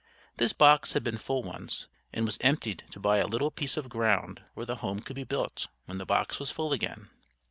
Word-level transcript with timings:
This 0.37 0.51
box 0.51 0.93
had 0.93 1.03
been 1.03 1.19
full 1.19 1.43
once, 1.43 1.85
and 2.11 2.25
was 2.25 2.39
emptied 2.41 2.85
to 2.89 2.99
buy 2.99 3.17
a 3.19 3.27
little 3.27 3.51
piece 3.51 3.77
of 3.77 3.87
ground 3.87 4.41
where 4.55 4.65
the 4.65 4.77
home 4.77 5.01
could 5.01 5.15
be 5.15 5.23
built 5.23 5.67
when 5.85 5.99
the 5.99 6.07
box 6.07 6.39
was 6.39 6.49
full 6.49 6.73
again. 6.73 7.11